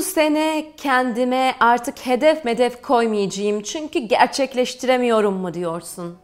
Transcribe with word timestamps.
Bu 0.00 0.04
sene 0.04 0.66
kendime 0.76 1.54
artık 1.60 2.06
hedef 2.06 2.44
medef 2.44 2.82
koymayacağım 2.82 3.62
çünkü 3.62 3.98
gerçekleştiremiyorum 3.98 5.34
mu 5.34 5.54
diyorsun? 5.54 6.18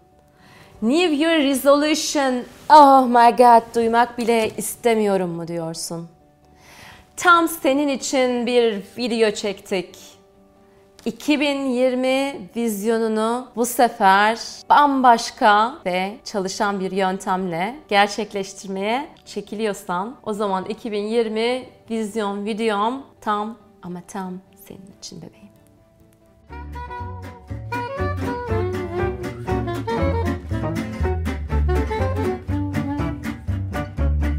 New 0.82 1.14
Year 1.14 1.38
Resolution, 1.38 2.34
oh 2.70 3.06
my 3.06 3.36
god 3.36 3.74
duymak 3.74 4.18
bile 4.18 4.50
istemiyorum 4.56 5.30
mu 5.30 5.48
diyorsun? 5.48 6.08
Tam 7.16 7.48
senin 7.48 7.88
için 7.88 8.46
bir 8.46 8.82
video 8.98 9.30
çektik. 9.30 9.96
2020 11.04 12.36
vizyonunu 12.56 13.48
bu 13.56 13.66
sefer 13.66 14.40
bambaşka 14.70 15.74
ve 15.86 16.16
çalışan 16.24 16.80
bir 16.80 16.90
yöntemle 16.90 17.76
gerçekleştirmeye 17.88 19.08
çekiliyorsan 19.24 20.16
o 20.22 20.32
zaman 20.32 20.64
2020 20.64 21.66
vizyon 21.90 22.44
videom 22.44 23.02
tam 23.20 23.65
ama 23.86 24.02
tam 24.08 24.40
senin 24.68 24.92
için 24.98 25.22
bebeğim. 25.22 25.48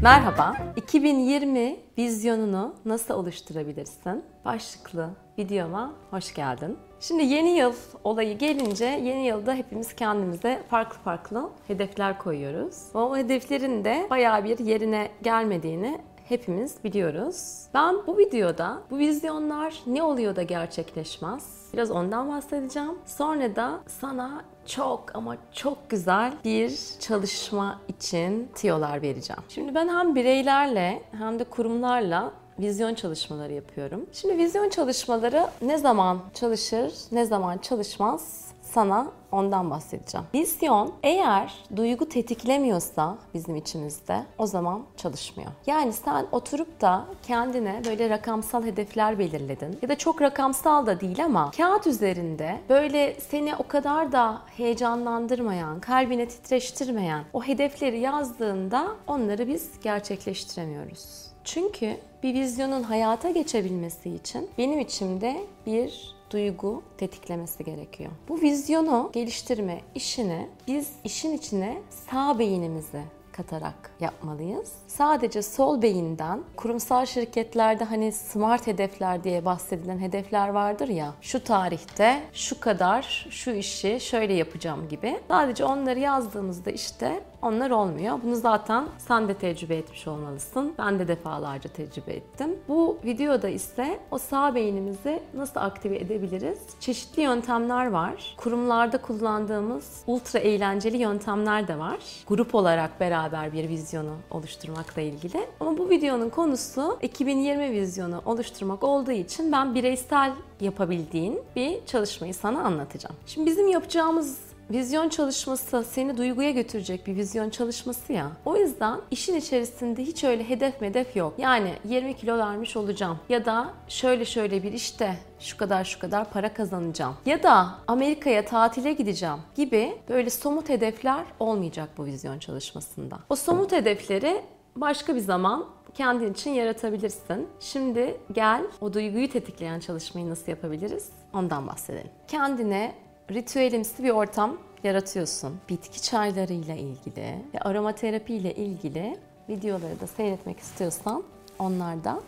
Merhaba. 0.02 0.56
2020 0.76 1.76
vizyonunu 1.98 2.74
nasıl 2.84 3.14
oluşturabilirsin? 3.14 4.24
Başlıklı 4.44 5.10
videoma 5.38 5.92
hoş 6.10 6.34
geldin. 6.34 6.78
Şimdi 7.00 7.24
yeni 7.24 7.50
yıl 7.50 7.74
olayı 8.04 8.38
gelince 8.38 8.84
yeni 8.84 9.26
yılda 9.26 9.54
hepimiz 9.54 9.94
kendimize 9.96 10.62
farklı 10.70 10.98
farklı 10.98 11.50
hedefler 11.66 12.18
koyuyoruz. 12.18 12.76
O 12.94 13.16
hedeflerin 13.16 13.84
de 13.84 14.06
bayağı 14.10 14.44
bir 14.44 14.58
yerine 14.58 15.10
gelmediğini 15.22 16.00
hepimiz 16.28 16.84
biliyoruz. 16.84 17.66
Ben 17.74 17.96
bu 18.06 18.18
videoda 18.18 18.78
bu 18.90 18.98
vizyonlar 18.98 19.82
ne 19.86 20.02
oluyor 20.02 20.36
da 20.36 20.42
gerçekleşmez? 20.42 21.44
Biraz 21.72 21.90
ondan 21.90 22.28
bahsedeceğim. 22.28 22.98
Sonra 23.06 23.56
da 23.56 23.80
sana 23.86 24.44
çok 24.66 25.14
ama 25.14 25.36
çok 25.52 25.90
güzel 25.90 26.32
bir 26.44 26.78
çalışma 27.00 27.80
için 27.88 28.48
tiyolar 28.54 29.02
vereceğim. 29.02 29.42
Şimdi 29.48 29.74
ben 29.74 29.88
hem 29.88 30.14
bireylerle 30.14 31.02
hem 31.18 31.38
de 31.38 31.44
kurumlarla 31.44 32.32
vizyon 32.58 32.94
çalışmaları 32.94 33.52
yapıyorum. 33.52 34.06
Şimdi 34.12 34.38
vizyon 34.38 34.68
çalışmaları 34.68 35.46
ne 35.62 35.78
zaman 35.78 36.18
çalışır, 36.34 36.92
ne 37.12 37.24
zaman 37.24 37.58
çalışmaz 37.58 38.47
sana 38.70 39.10
ondan 39.32 39.70
bahsedeceğim. 39.70 40.26
Vizyon 40.34 40.92
eğer 41.02 41.64
duygu 41.76 42.08
tetiklemiyorsa 42.08 43.18
bizim 43.34 43.56
içimizde 43.56 44.24
o 44.38 44.46
zaman 44.46 44.82
çalışmıyor. 44.96 45.50
Yani 45.66 45.92
sen 45.92 46.26
oturup 46.32 46.80
da 46.80 47.04
kendine 47.26 47.82
böyle 47.86 48.10
rakamsal 48.10 48.64
hedefler 48.64 49.18
belirledin 49.18 49.78
ya 49.82 49.88
da 49.88 49.98
çok 49.98 50.22
rakamsal 50.22 50.86
da 50.86 51.00
değil 51.00 51.24
ama 51.24 51.50
kağıt 51.50 51.86
üzerinde 51.86 52.60
böyle 52.68 53.16
seni 53.20 53.56
o 53.56 53.68
kadar 53.68 54.12
da 54.12 54.42
heyecanlandırmayan, 54.56 55.80
kalbine 55.80 56.28
titreştirmeyen 56.28 57.24
o 57.32 57.42
hedefleri 57.42 58.00
yazdığında 58.00 58.88
onları 59.06 59.48
biz 59.48 59.80
gerçekleştiremiyoruz. 59.82 61.28
Çünkü 61.44 61.96
bir 62.22 62.34
vizyonun 62.34 62.82
hayata 62.82 63.30
geçebilmesi 63.30 64.10
için 64.10 64.50
benim 64.58 64.80
içimde 64.80 65.36
bir 65.66 66.17
duygu 66.30 66.82
tetiklemesi 66.98 67.64
gerekiyor. 67.64 68.10
Bu 68.28 68.40
vizyonu 68.40 69.10
geliştirme 69.12 69.80
işini 69.94 70.48
biz 70.66 70.90
işin 71.04 71.32
içine 71.32 71.82
sağ 71.90 72.38
beynimizi 72.38 73.02
katarak 73.38 73.90
yapmalıyız. 74.00 74.72
Sadece 74.86 75.42
sol 75.42 75.82
beyinden 75.82 76.40
kurumsal 76.56 77.06
şirketlerde 77.06 77.84
hani 77.84 78.12
smart 78.12 78.66
hedefler 78.66 79.24
diye 79.24 79.44
bahsedilen 79.44 79.98
hedefler 79.98 80.48
vardır 80.48 80.88
ya. 80.88 81.14
Şu 81.20 81.44
tarihte 81.44 82.22
şu 82.32 82.60
kadar 82.60 83.26
şu 83.30 83.50
işi 83.50 84.00
şöyle 84.00 84.34
yapacağım 84.34 84.88
gibi. 84.88 85.20
Sadece 85.28 85.64
onları 85.64 85.98
yazdığımızda 85.98 86.70
işte 86.70 87.22
onlar 87.42 87.70
olmuyor. 87.70 88.18
Bunu 88.24 88.36
zaten 88.36 88.84
sen 88.98 89.28
de 89.28 89.34
tecrübe 89.34 89.76
etmiş 89.76 90.08
olmalısın. 90.08 90.74
Ben 90.78 90.98
de 90.98 91.08
defalarca 91.08 91.70
tecrübe 91.70 92.12
ettim. 92.12 92.50
Bu 92.68 92.98
videoda 93.04 93.48
ise 93.48 94.00
o 94.10 94.18
sağ 94.18 94.54
beynimizi 94.54 95.22
nasıl 95.34 95.60
aktive 95.60 95.96
edebiliriz? 95.96 96.58
Çeşitli 96.80 97.22
yöntemler 97.22 97.86
var. 97.86 98.34
Kurumlarda 98.36 98.98
kullandığımız 98.98 100.02
ultra 100.06 100.38
eğlenceli 100.38 100.96
yöntemler 100.96 101.68
de 101.68 101.78
var. 101.78 101.98
Grup 102.26 102.54
olarak 102.54 103.00
beraber 103.00 103.52
bir 103.52 103.68
vizyonu 103.68 104.14
oluşturmakla 104.30 105.02
ilgili. 105.02 105.46
Ama 105.60 105.78
bu 105.78 105.90
videonun 105.90 106.30
konusu 106.30 106.98
2020 107.02 107.72
vizyonu 107.72 108.22
oluşturmak 108.26 108.84
olduğu 108.84 109.12
için 109.12 109.52
ben 109.52 109.74
bireysel 109.74 110.32
yapabildiğin 110.60 111.40
bir 111.56 111.86
çalışmayı 111.86 112.34
sana 112.34 112.62
anlatacağım. 112.62 113.16
Şimdi 113.26 113.50
bizim 113.50 113.68
yapacağımız 113.68 114.47
vizyon 114.70 115.08
çalışması 115.08 115.84
seni 115.84 116.16
duyguya 116.16 116.50
götürecek 116.50 117.06
bir 117.06 117.16
vizyon 117.16 117.50
çalışması 117.50 118.12
ya. 118.12 118.30
O 118.44 118.56
yüzden 118.56 119.00
işin 119.10 119.34
içerisinde 119.34 120.02
hiç 120.02 120.24
öyle 120.24 120.48
hedef 120.48 120.80
medef 120.80 121.16
yok. 121.16 121.34
Yani 121.38 121.72
20 121.84 122.16
kilo 122.16 122.38
vermiş 122.38 122.76
olacağım 122.76 123.18
ya 123.28 123.44
da 123.44 123.70
şöyle 123.88 124.24
şöyle 124.24 124.62
bir 124.62 124.72
işte 124.72 125.18
şu 125.40 125.56
kadar 125.56 125.84
şu 125.84 125.98
kadar 125.98 126.30
para 126.30 126.54
kazanacağım 126.54 127.16
ya 127.26 127.42
da 127.42 127.68
Amerika'ya 127.86 128.44
tatile 128.44 128.92
gideceğim 128.92 129.38
gibi 129.56 129.98
böyle 130.08 130.30
somut 130.30 130.68
hedefler 130.68 131.24
olmayacak 131.40 131.88
bu 131.98 132.04
vizyon 132.04 132.38
çalışmasında. 132.38 133.18
O 133.28 133.36
somut 133.36 133.72
hedefleri 133.72 134.42
başka 134.76 135.14
bir 135.14 135.20
zaman 135.20 135.66
kendin 135.94 136.32
için 136.32 136.50
yaratabilirsin. 136.50 137.48
Şimdi 137.60 138.16
gel 138.32 138.62
o 138.80 138.92
duyguyu 138.92 139.30
tetikleyen 139.30 139.80
çalışmayı 139.80 140.30
nasıl 140.30 140.50
yapabiliriz? 140.52 141.08
Ondan 141.32 141.66
bahsedelim. 141.66 142.10
Kendine 142.28 142.94
ritüelimsi 143.30 144.04
bir 144.04 144.10
ortam 144.10 144.56
yaratıyorsun. 144.84 145.60
Bitki 145.68 146.02
çaylarıyla 146.02 146.74
ilgili 146.74 147.38
ve 147.54 147.58
aromaterapi 147.60 148.34
ile 148.34 148.54
ilgili 148.54 149.18
videoları 149.48 150.00
da 150.00 150.06
seyretmek 150.06 150.58
istiyorsan 150.58 151.22
onlar 151.58 152.04
da 152.04 152.20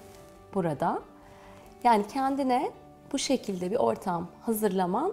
burada. 0.54 1.02
Yani 1.84 2.04
kendine 2.12 2.70
bu 3.12 3.18
şekilde 3.18 3.70
bir 3.70 3.76
ortam 3.76 4.28
hazırlaman 4.42 5.12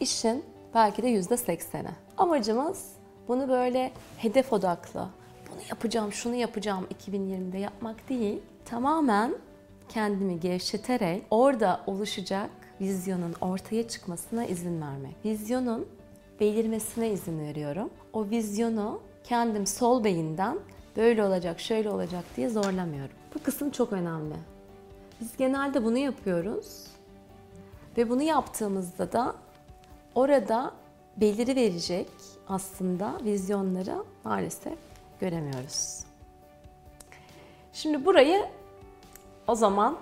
işin 0.00 0.44
belki 0.74 1.02
de 1.02 1.08
yüzde 1.08 1.36
sekseni. 1.36 1.90
Amacımız 2.16 2.92
bunu 3.28 3.48
böyle 3.48 3.92
hedef 4.16 4.52
odaklı, 4.52 5.08
bunu 5.50 5.60
yapacağım, 5.70 6.12
şunu 6.12 6.34
yapacağım 6.34 6.86
2020'de 7.06 7.58
yapmak 7.58 8.08
değil. 8.08 8.42
Tamamen 8.64 9.34
kendimi 9.88 10.40
gevşeterek 10.40 11.22
orada 11.30 11.80
oluşacak 11.86 12.50
vizyonun 12.84 13.34
ortaya 13.40 13.88
çıkmasına 13.88 14.44
izin 14.44 14.80
vermek. 14.80 15.16
Vizyonun 15.24 15.88
belirmesine 16.40 17.10
izin 17.10 17.40
veriyorum. 17.40 17.90
O 18.12 18.30
vizyonu 18.30 19.00
kendim 19.24 19.66
sol 19.66 20.04
beyinden 20.04 20.58
böyle 20.96 21.24
olacak, 21.24 21.60
şöyle 21.60 21.90
olacak 21.90 22.24
diye 22.36 22.48
zorlamıyorum. 22.48 23.16
Bu 23.34 23.42
kısım 23.42 23.70
çok 23.70 23.92
önemli. 23.92 24.34
Biz 25.20 25.36
genelde 25.36 25.84
bunu 25.84 25.98
yapıyoruz. 25.98 26.86
Ve 27.96 28.10
bunu 28.10 28.22
yaptığımızda 28.22 29.12
da 29.12 29.34
orada 30.14 30.72
beliri 31.16 31.56
verecek 31.56 32.08
aslında 32.48 33.18
vizyonları 33.24 34.04
maalesef 34.24 34.78
göremiyoruz. 35.20 36.04
Şimdi 37.72 38.04
burayı 38.04 38.44
o 39.46 39.54
zaman 39.54 39.98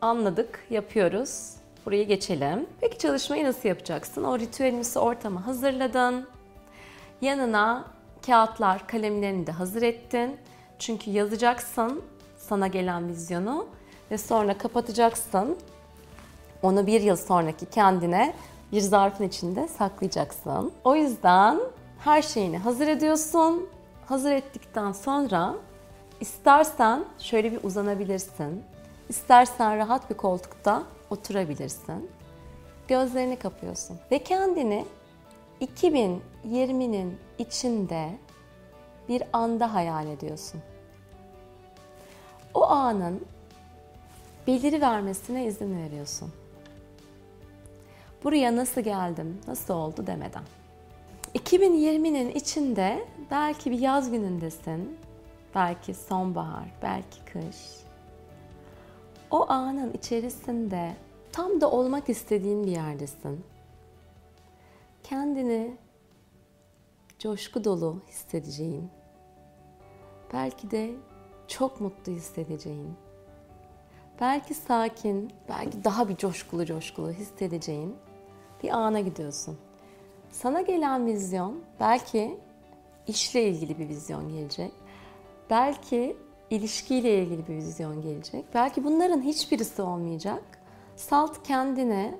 anladık, 0.00 0.66
yapıyoruz. 0.70 1.59
Buraya 1.86 2.02
geçelim. 2.02 2.66
Peki 2.80 2.98
çalışmayı 2.98 3.44
nasıl 3.44 3.68
yapacaksın? 3.68 4.24
O 4.24 4.38
ritüelimsi 4.38 4.98
ortamı 4.98 5.38
hazırladın. 5.38 6.26
Yanına 7.20 7.84
kağıtlar, 8.26 8.86
kalemlerini 8.88 9.46
de 9.46 9.52
hazır 9.52 9.82
ettin. 9.82 10.36
Çünkü 10.78 11.10
yazacaksın 11.10 12.02
sana 12.36 12.66
gelen 12.66 13.08
vizyonu 13.08 13.66
ve 14.10 14.18
sonra 14.18 14.58
kapatacaksın. 14.58 15.56
Onu 16.62 16.86
bir 16.86 17.00
yıl 17.00 17.16
sonraki 17.16 17.66
kendine 17.66 18.34
bir 18.72 18.80
zarfın 18.80 19.24
içinde 19.24 19.68
saklayacaksın. 19.68 20.72
O 20.84 20.96
yüzden 20.96 21.60
her 21.98 22.22
şeyini 22.22 22.58
hazır 22.58 22.88
ediyorsun. 22.88 23.68
Hazır 24.06 24.32
ettikten 24.32 24.92
sonra 24.92 25.54
istersen 26.20 27.04
şöyle 27.18 27.52
bir 27.52 27.64
uzanabilirsin. 27.64 28.64
İstersen 29.08 29.78
rahat 29.78 30.10
bir 30.10 30.14
koltukta 30.14 30.82
oturabilirsin. 31.10 32.10
Gözlerini 32.88 33.38
kapıyorsun 33.38 33.98
ve 34.10 34.18
kendini 34.18 34.84
2020'nin 35.60 37.18
içinde 37.38 38.10
bir 39.08 39.22
anda 39.32 39.74
hayal 39.74 40.06
ediyorsun. 40.06 40.60
O 42.54 42.70
anın 42.70 43.24
beliri 44.46 44.80
vermesine 44.80 45.46
izin 45.46 45.76
veriyorsun. 45.76 46.32
Buraya 48.24 48.56
nasıl 48.56 48.80
geldim, 48.80 49.40
nasıl 49.46 49.74
oldu 49.74 50.06
demeden. 50.06 50.42
2020'nin 51.34 52.30
içinde 52.30 53.04
belki 53.30 53.70
bir 53.70 53.78
yaz 53.78 54.10
günündesin, 54.10 54.98
belki 55.54 55.94
sonbahar, 55.94 56.64
belki 56.82 57.24
kış. 57.24 57.56
O 59.30 59.50
anın 59.50 59.92
içerisinde 59.92 60.96
tam 61.32 61.60
da 61.60 61.70
olmak 61.70 62.08
istediğin 62.08 62.64
bir 62.64 62.70
yerdesin. 62.70 63.44
Kendini 65.02 65.76
coşku 67.18 67.64
dolu 67.64 68.00
hissedeceğin, 68.08 68.90
belki 70.32 70.70
de 70.70 70.90
çok 71.48 71.80
mutlu 71.80 72.12
hissedeceğin, 72.12 72.94
belki 74.20 74.54
sakin, 74.54 75.32
belki 75.48 75.84
daha 75.84 76.08
bir 76.08 76.16
coşkulu 76.16 76.66
coşkulu 76.66 77.10
hissedeceğin 77.10 77.96
bir 78.62 78.70
ana 78.70 79.00
gidiyorsun. 79.00 79.58
Sana 80.30 80.60
gelen 80.60 81.06
vizyon 81.06 81.60
belki 81.80 82.38
işle 83.06 83.48
ilgili 83.48 83.78
bir 83.78 83.88
vizyon 83.88 84.28
gelecek. 84.28 84.72
Belki 85.50 86.16
ilişkiyle 86.50 87.22
ilgili 87.22 87.48
bir 87.48 87.54
vizyon 87.54 88.02
gelecek. 88.02 88.44
Belki 88.54 88.84
bunların 88.84 89.22
hiçbirisi 89.22 89.82
olmayacak. 89.82 90.42
Salt 90.96 91.42
kendine 91.42 92.14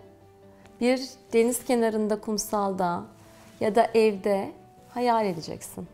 bir 0.80 1.08
deniz 1.32 1.64
kenarında, 1.64 2.20
kumsalda 2.20 3.04
ya 3.60 3.74
da 3.74 3.90
evde 3.94 4.52
hayal 4.88 5.26
edeceksin. 5.26 5.88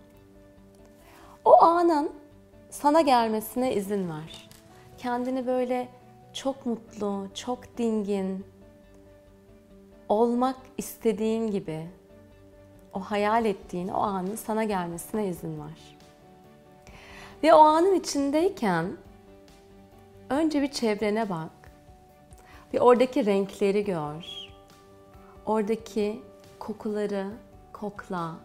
O 1.44 1.62
anın 1.62 2.10
sana 2.70 3.00
gelmesine 3.00 3.74
izin 3.74 4.08
ver. 4.10 4.48
Kendini 4.98 5.46
böyle 5.46 5.88
çok 6.32 6.66
mutlu, 6.66 7.26
çok 7.34 7.78
dingin, 7.78 8.46
olmak 10.08 10.56
istediğin 10.78 11.50
gibi 11.50 11.86
o 12.92 13.00
hayal 13.00 13.44
ettiğin 13.44 13.88
o 13.88 13.98
anın 13.98 14.36
sana 14.36 14.64
gelmesine 14.64 15.28
izin 15.28 15.60
ver. 15.60 15.96
Ve 17.42 17.54
o 17.54 17.58
anın 17.58 17.94
içindeyken 17.94 18.96
önce 20.30 20.62
bir 20.62 20.70
çevrene 20.70 21.28
bak. 21.28 21.50
Bir 22.72 22.78
oradaki 22.78 23.26
renkleri 23.26 23.84
gör. 23.84 24.24
Oradaki 25.46 26.22
kokuları 26.58 27.30
kokla. 27.72 28.36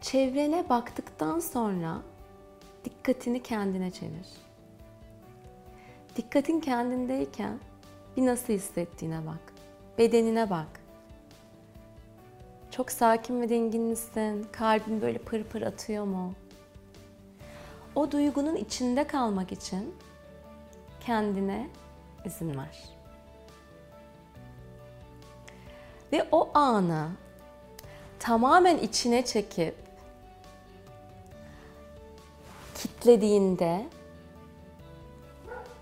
Çevrene 0.00 0.68
baktıktan 0.68 1.40
sonra 1.40 1.98
dikkatini 2.84 3.42
kendine 3.42 3.90
çevir. 3.90 4.28
Dikkatin 6.16 6.60
kendindeyken 6.60 7.58
bir 8.16 8.26
nasıl 8.26 8.52
hissettiğine 8.52 9.26
bak. 9.26 9.52
Bedenine 9.98 10.50
bak. 10.50 10.80
Çok 12.70 12.90
sakin 12.90 13.40
ve 13.40 13.48
dingin 13.48 13.82
misin? 13.82 14.46
Kalbin 14.52 15.00
böyle 15.00 15.18
pır 15.18 15.44
pır 15.44 15.62
atıyor 15.62 16.04
mu? 16.04 16.34
O 17.98 18.12
duygunun 18.12 18.56
içinde 18.56 19.06
kalmak 19.06 19.52
için 19.52 19.94
kendine 21.00 21.68
izin 22.24 22.58
ver. 22.58 22.84
Ve 26.12 26.28
o 26.32 26.50
anı 26.58 27.08
tamamen 28.18 28.78
içine 28.78 29.24
çekip 29.24 29.74
kitlediğinde 32.74 33.86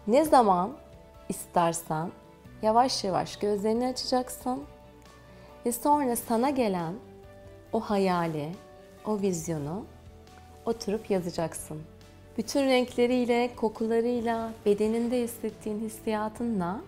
ne 0.06 0.24
zaman 0.24 0.72
istersen 1.28 2.10
yavaş 2.62 3.04
yavaş 3.04 3.36
gözlerini 3.36 3.86
açacaksın 3.86 4.64
ve 5.66 5.72
sonra 5.72 6.16
sana 6.16 6.50
gelen 6.50 6.94
o 7.72 7.80
hayali, 7.80 8.52
o 9.04 9.20
vizyonu 9.20 9.84
oturup 10.66 11.10
yazacaksın. 11.10 11.95
Bütün 12.38 12.66
renkleriyle, 12.66 13.50
kokularıyla, 13.56 14.52
bedeninde 14.66 15.22
hissettiğin 15.22 15.80
hissiyatınla 15.80 16.80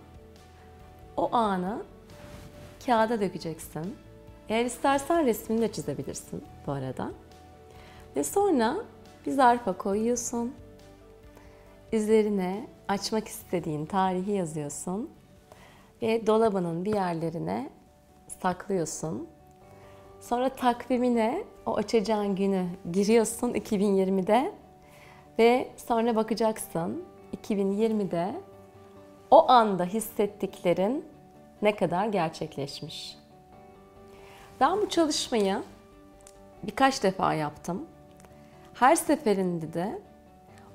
o 1.17 1.35
anı 1.35 1.83
kağıda 2.85 3.21
dökeceksin. 3.21 3.95
Eğer 4.49 4.65
istersen 4.65 5.25
resmini 5.25 5.61
de 5.61 5.71
çizebilirsin 5.71 6.43
bu 6.67 6.71
arada. 6.71 7.11
Ve 8.15 8.23
sonra 8.23 8.75
bir 9.25 9.31
zarfa 9.31 9.77
koyuyorsun. 9.77 10.53
Üzerine 11.93 12.67
açmak 12.87 13.27
istediğin 13.27 13.85
tarihi 13.85 14.31
yazıyorsun. 14.31 15.09
Ve 16.01 16.27
dolabının 16.27 16.85
bir 16.85 16.93
yerlerine 16.93 17.69
saklıyorsun. 18.41 19.27
Sonra 20.21 20.49
takvimine 20.49 21.43
o 21.65 21.75
açacağın 21.75 22.35
günü 22.35 22.65
giriyorsun 22.91 23.49
2020'de 23.53 24.51
ve 25.39 25.67
sonra 25.87 26.15
bakacaksın 26.15 27.03
2020'de 27.43 28.33
o 29.31 29.49
anda 29.49 29.85
hissettiklerin 29.85 31.05
ne 31.61 31.75
kadar 31.75 32.07
gerçekleşmiş. 32.07 33.17
Ben 34.59 34.81
bu 34.81 34.89
çalışmayı 34.89 35.61
birkaç 36.63 37.03
defa 37.03 37.33
yaptım. 37.33 37.85
Her 38.73 38.95
seferinde 38.95 39.73
de 39.73 40.01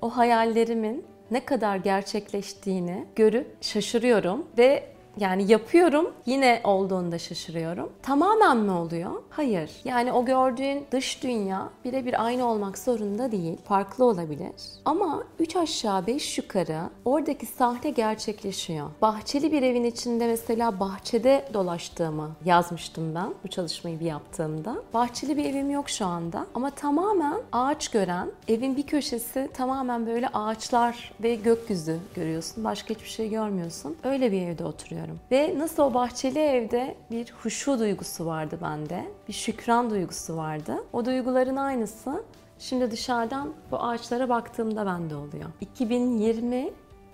o 0.02 0.16
hayallerimin 0.16 1.06
ne 1.31 1.44
kadar 1.44 1.76
gerçekleştiğini 1.76 3.06
görüp 3.16 3.56
şaşırıyorum 3.61 4.46
ve 4.58 4.94
yani 5.19 5.52
yapıyorum 5.52 6.14
yine 6.26 6.61
olduğunda 6.64 7.19
şaşırıyorum. 7.19 7.93
Tamamen 8.02 8.56
mi 8.56 8.70
oluyor? 8.70 9.11
Hayır. 9.31 9.70
Yani 9.84 10.12
o 10.12 10.25
gördüğün 10.25 10.87
dış 10.93 11.22
dünya 11.22 11.69
birebir 11.84 12.25
aynı 12.25 12.46
olmak 12.50 12.78
zorunda 12.78 13.32
değil. 13.32 13.56
Farklı 13.64 14.05
olabilir. 14.05 14.52
Ama 14.84 15.25
3 15.38 15.56
aşağı 15.56 16.06
5 16.06 16.38
yukarı 16.38 16.81
oradaki 17.05 17.46
sahne 17.46 17.90
gerçekleşiyor. 17.90 18.90
Bahçeli 19.02 19.52
bir 19.52 19.62
evin 19.62 19.84
içinde 19.84 20.26
mesela 20.26 20.81
bahçede 20.81 21.49
dolaştığımı 21.55 22.31
yazmıştım 22.44 23.14
ben 23.14 23.34
bu 23.44 23.49
çalışmayı 23.49 24.00
bir 24.00 24.06
yaptığımda. 24.06 24.76
Bahçeli 24.94 25.37
bir 25.37 25.44
evim 25.44 25.70
yok 25.70 25.90
şu 25.90 26.06
anda 26.06 26.46
ama 26.55 26.70
tamamen 26.70 27.40
ağaç 27.52 27.88
gören, 27.88 28.31
evin 28.49 28.76
bir 28.76 28.87
köşesi 28.87 29.49
tamamen 29.55 30.06
böyle 30.06 30.28
ağaçlar 30.28 31.12
ve 31.22 31.34
gökyüzü 31.34 31.99
görüyorsun. 32.14 32.64
Başka 32.64 32.94
hiçbir 32.94 33.08
şey 33.08 33.31
görmüyorsun. 33.31 33.96
Öyle 34.05 34.32
bir 34.32 34.43
evde 34.43 34.64
oturuyorum 34.64 35.03
düşünüyorum. 35.04 35.20
Ve 35.30 35.58
nasıl 35.58 35.82
o 35.82 35.94
bahçeli 35.94 36.38
evde 36.38 36.96
bir 37.10 37.34
huşu 37.42 37.78
duygusu 37.78 38.26
vardı 38.26 38.58
bende. 38.62 39.04
Bir 39.28 39.32
şükran 39.32 39.90
duygusu 39.90 40.36
vardı. 40.36 40.84
O 40.92 41.04
duyguların 41.04 41.56
aynısı 41.56 42.22
şimdi 42.58 42.90
dışarıdan 42.90 43.52
bu 43.70 43.82
ağaçlara 43.82 44.28
baktığımda 44.28 44.86
bende 44.86 45.16
oluyor. 45.16 45.50
2020 45.60 46.70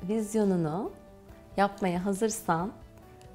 vizyonunu 0.08 0.90
yapmaya 1.56 2.04
hazırsan 2.04 2.70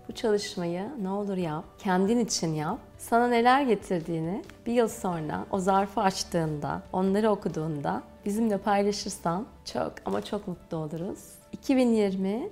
bu 0.09 0.13
çalışmayı 0.13 0.89
ne 1.01 1.09
olur 1.09 1.38
yap, 1.38 1.65
kendin 1.79 2.19
için 2.19 2.53
yap. 2.53 2.79
Sana 2.97 3.27
neler 3.27 3.62
getirdiğini 3.62 4.43
bir 4.65 4.74
yıl 4.74 4.88
sonra 4.88 5.45
o 5.51 5.59
zarfı 5.59 6.01
açtığında, 6.01 6.81
onları 6.93 7.29
okuduğunda 7.29 8.01
bizimle 8.25 8.57
paylaşırsan 8.57 9.45
çok 9.74 9.93
ama 10.05 10.21
çok 10.21 10.47
mutlu 10.47 10.77
oluruz. 10.77 11.19
2020 11.51 12.50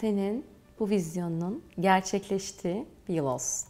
senin 0.00 0.44
bu 0.80 0.90
vizyonun 0.90 1.64
gerçekleştiği 1.80 2.86
bir 3.08 3.14
yıl 3.14 3.26
olsun. 3.26 3.68